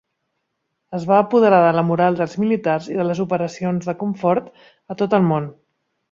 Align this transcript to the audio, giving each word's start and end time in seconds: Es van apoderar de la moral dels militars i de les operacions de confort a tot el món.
Es 0.99 1.03
van 1.09 1.19
apoderar 1.23 1.59
de 1.65 1.73
la 1.79 1.83
moral 1.91 2.17
dels 2.21 2.33
militars 2.45 2.87
i 2.95 2.99
de 3.01 3.05
les 3.09 3.21
operacions 3.27 3.89
de 3.91 3.95
confort 4.03 4.49
a 4.95 5.03
tot 5.03 5.15
el 5.19 5.29
món. 5.33 5.51